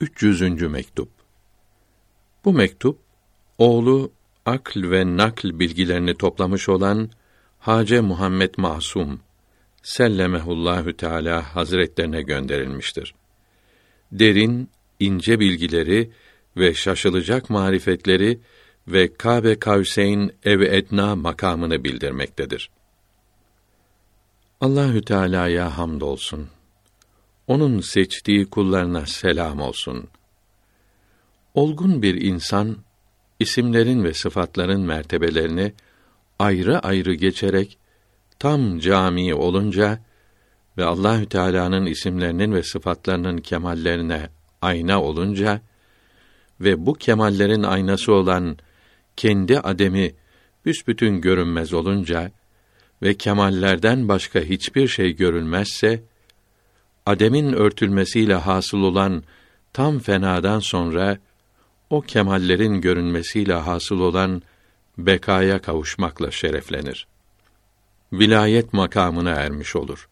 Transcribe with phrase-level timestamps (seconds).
[0.00, 0.62] 300.
[0.62, 1.08] mektup.
[2.44, 2.98] Bu mektup
[3.58, 4.12] oğlu
[4.46, 7.10] akl ve nakl bilgilerini toplamış olan
[7.58, 9.20] Hace Muhammed Masum
[9.82, 13.14] sellemehullahü teala hazretlerine gönderilmiştir.
[14.12, 16.10] Derin, ince bilgileri
[16.56, 18.40] ve şaşılacak marifetleri
[18.88, 22.70] ve Kabe Kavseyn ev etna makamını bildirmektedir.
[24.60, 26.48] Allahü Teala'ya hamdolsun.
[27.50, 30.08] Onun seçtiği kullarına selam olsun.
[31.54, 32.76] Olgun bir insan
[33.40, 35.72] isimlerin ve sıfatların mertebelerini
[36.38, 37.78] ayrı ayrı geçerek
[38.38, 40.00] tam cami olunca
[40.78, 44.28] ve Allahü Teala'nın isimlerinin ve sıfatlarının kemallerine
[44.62, 45.60] ayna olunca
[46.60, 48.56] ve bu kemallerin aynası olan
[49.16, 50.14] kendi ademi
[50.64, 52.30] büsbütün görünmez olunca
[53.02, 56.09] ve kemallerden başka hiçbir şey görülmezse
[57.06, 59.22] ademin örtülmesiyle hasıl olan
[59.72, 61.18] tam fenadan sonra
[61.90, 64.42] o kemallerin görünmesiyle hasıl olan
[64.98, 67.06] bekaya kavuşmakla şereflenir.
[68.12, 70.08] Vilayet makamına ermiş olur.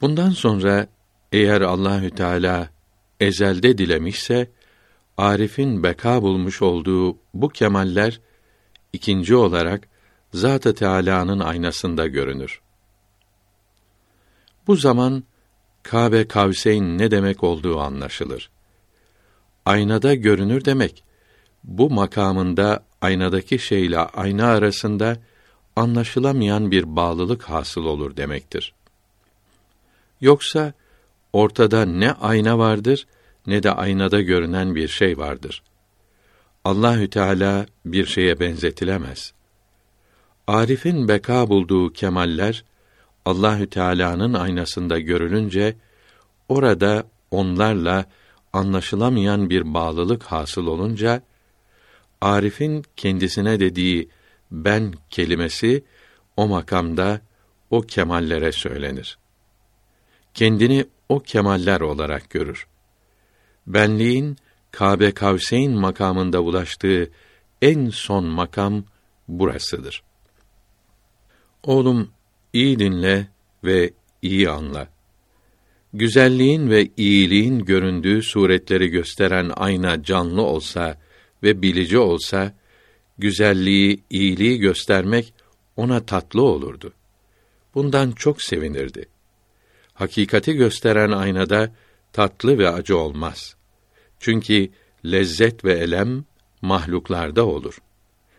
[0.00, 0.86] Bundan sonra
[1.32, 2.70] eğer Allahü Teala
[3.20, 4.50] ezelde dilemişse
[5.16, 8.20] Arif'in beka bulmuş olduğu bu kemaller
[8.92, 9.88] ikinci olarak
[10.32, 12.60] Zat-ı Teâlâ'nın aynasında görünür.
[14.66, 15.24] Bu zaman
[15.82, 18.50] Kabe Kavseyn ne demek olduğu anlaşılır.
[19.66, 21.04] Aynada görünür demek,
[21.64, 25.16] bu makamında aynadaki şeyle ayna arasında
[25.76, 28.74] anlaşılamayan bir bağlılık hasıl olur demektir.
[30.20, 30.72] Yoksa
[31.32, 33.06] ortada ne ayna vardır
[33.46, 35.62] ne de aynada görünen bir şey vardır.
[36.64, 39.32] Allahü Teala bir şeye benzetilemez.
[40.46, 42.64] Arif'in beka bulduğu kemaller
[43.24, 45.76] Allahü Teala'nın aynasında görülünce
[46.48, 48.04] orada onlarla
[48.52, 51.22] anlaşılamayan bir bağlılık hasıl olunca
[52.20, 54.08] Arif'in kendisine dediği
[54.50, 55.84] ben kelimesi
[56.36, 57.20] o makamda
[57.70, 59.18] o kemallere söylenir.
[60.34, 62.66] Kendini o kemaller olarak görür.
[63.66, 64.36] Benliğin
[64.70, 67.10] Kabe Kavseyn makamında ulaştığı
[67.62, 68.84] en son makam
[69.28, 70.02] burasıdır.
[71.62, 72.10] Oğlum
[72.52, 73.28] iyi dinle
[73.64, 73.90] ve
[74.22, 74.88] iyi anla.
[75.92, 80.98] Güzelliğin ve iyiliğin göründüğü suretleri gösteren ayna canlı olsa
[81.42, 82.54] ve bilici olsa,
[83.18, 85.34] güzelliği, iyiliği göstermek
[85.76, 86.92] ona tatlı olurdu.
[87.74, 89.08] Bundan çok sevinirdi.
[89.94, 91.72] Hakikati gösteren aynada
[92.12, 93.56] tatlı ve acı olmaz.
[94.20, 94.68] Çünkü
[95.04, 96.24] lezzet ve elem
[96.62, 97.78] mahluklarda olur.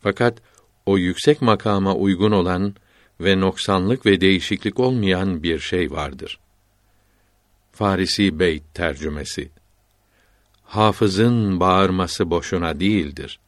[0.00, 0.38] Fakat
[0.86, 2.74] o yüksek makama uygun olan
[3.20, 6.38] ve noksanlık ve değişiklik olmayan bir şey vardır.
[7.72, 9.50] Farisi Beyt tercümesi
[10.64, 13.38] Hafızın bağırması boşuna değildir.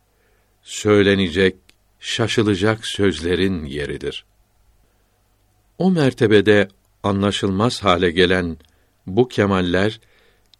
[0.62, 1.56] Söylenecek,
[2.00, 4.24] şaşılacak sözlerin yeridir.
[5.78, 6.68] O mertebede
[7.02, 8.56] anlaşılmaz hale gelen
[9.06, 10.00] bu kemaller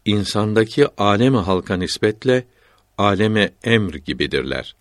[0.05, 2.45] insandaki alemi halka nispetle
[2.99, 4.77] aleme emr gibidirler.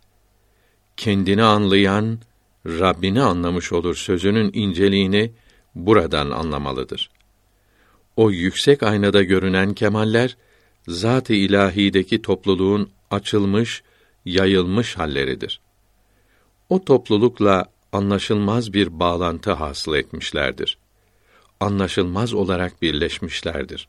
[0.97, 2.19] Kendini anlayan
[2.65, 5.31] Rabbini anlamış olur sözünün inceliğini
[5.75, 7.09] buradan anlamalıdır.
[8.15, 10.37] O yüksek aynada görünen kemaller
[10.87, 13.83] zat-ı ilahideki topluluğun açılmış,
[14.25, 15.61] yayılmış halleridir.
[16.69, 20.77] O toplulukla anlaşılmaz bir bağlantı hasıl etmişlerdir.
[21.59, 23.87] Anlaşılmaz olarak birleşmişlerdir.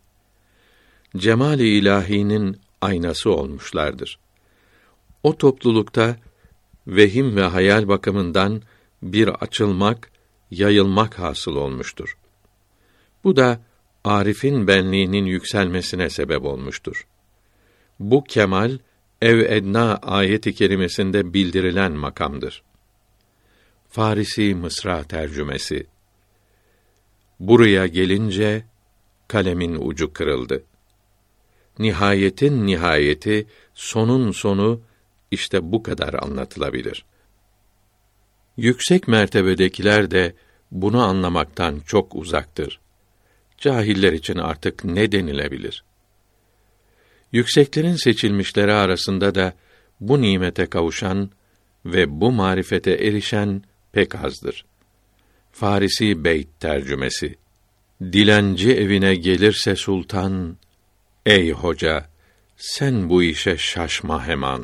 [1.17, 4.19] Cemali ilahinin aynası olmuşlardır.
[5.23, 6.17] O toplulukta
[6.87, 8.63] vehim ve hayal bakımından
[9.03, 10.11] bir açılmak,
[10.51, 12.19] yayılmak hasıl olmuştur.
[13.25, 13.61] Bu da
[14.05, 17.07] Arif'in benliğinin yükselmesine sebep olmuştur.
[18.01, 18.79] Bu kemal
[19.23, 22.63] ev edna ayeti kerimesinde bildirilen makamdır.
[23.89, 25.87] Farisi Mısra tercümesi
[27.41, 28.65] Buraya gelince
[29.29, 30.65] kalemin ucu kırıldı.
[31.79, 34.81] Nihayetin nihayeti, sonun sonu
[35.31, 37.05] işte bu kadar anlatılabilir.
[38.57, 40.35] Yüksek mertebedekiler de
[40.71, 42.81] bunu anlamaktan çok uzaktır.
[43.59, 45.85] Cahiller için artık ne denilebilir?
[47.33, 49.55] Yükseklerin seçilmişleri arasında da
[50.01, 51.31] bu nimete kavuşan
[51.85, 53.63] ve bu marifete erişen
[53.93, 54.65] pek azdır.
[55.53, 57.37] Farisi Beyt tercümesi
[58.03, 60.57] Dilenci evine gelirse sultan,
[61.27, 62.11] ey hoca,
[62.57, 64.63] sen bu işe şaşma hemen.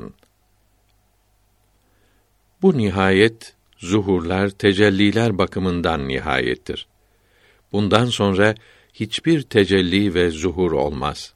[2.62, 6.87] Bu nihayet zuhurlar, tecelliler bakımından nihayettir.
[7.73, 8.55] Bundan sonra
[8.94, 11.35] hiçbir tecelli ve zuhur olmaz.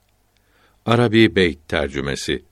[0.86, 2.42] Arabi Beyt tercümesi.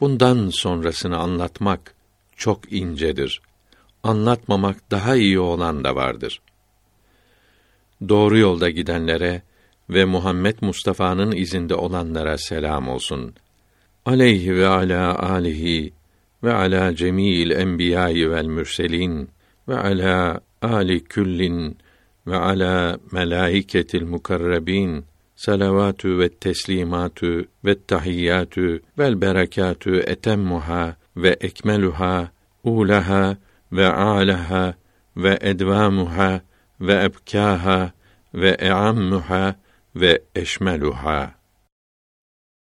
[0.00, 1.94] Bundan sonrasını anlatmak
[2.36, 3.42] çok incedir.
[4.02, 6.40] Anlatmamak daha iyi olan da vardır.
[8.08, 9.42] Doğru yolda gidenlere
[9.90, 13.34] ve Muhammed Mustafa'nın izinde olanlara selam olsun.
[14.06, 15.92] Aleyhi ve ala alihi
[16.42, 19.28] وعلى جميع الأنبياء والمرسلين
[19.68, 21.72] وعلى آل كل
[22.26, 25.04] وعلى ملائكة المقربين
[25.36, 27.18] صلوات والتسليمات
[27.64, 28.54] والتحيات
[28.98, 32.32] والبركات أتمها وأكملها
[32.66, 33.38] أولها
[33.72, 34.74] وأعلها
[35.16, 36.42] وأدوامها
[36.80, 37.94] وأبكاها
[38.34, 39.56] وأعمها
[39.96, 41.41] وأشملها.